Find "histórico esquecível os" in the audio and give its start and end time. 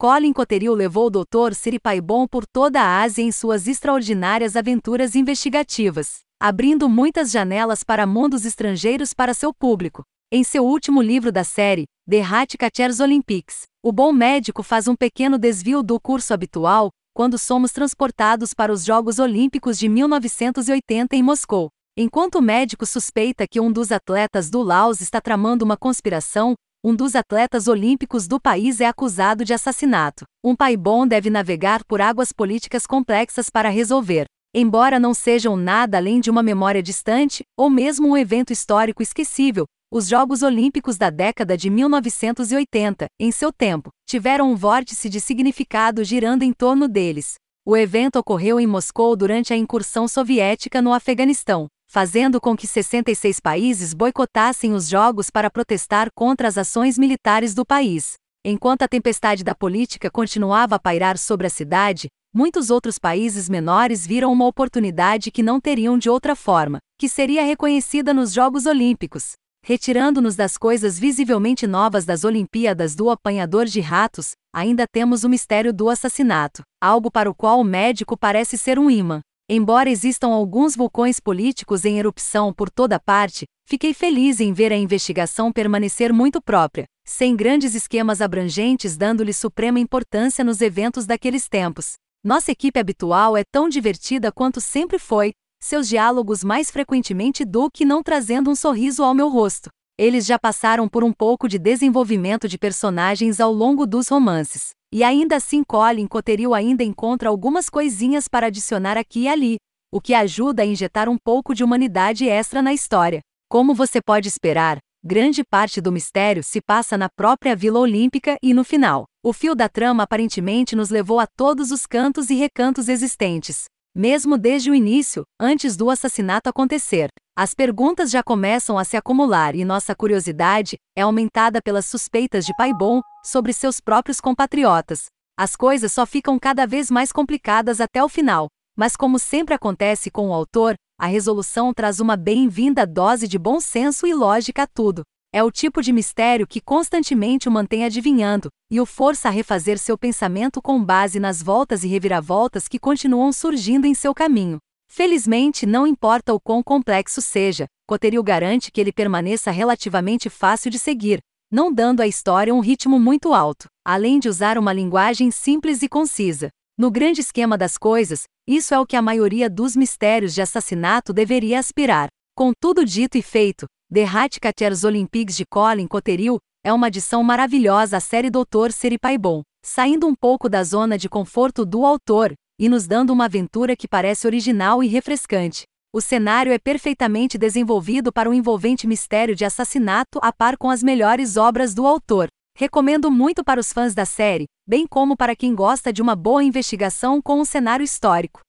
38.50-40.08